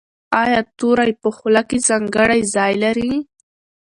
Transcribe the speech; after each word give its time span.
ایا 0.43 0.59
توری 0.77 1.11
په 1.21 1.29
خوله 1.35 1.61
کې 1.69 1.77
ځانګړی 1.87 2.41
ځای 2.55 2.73
لري؟ 2.83 3.11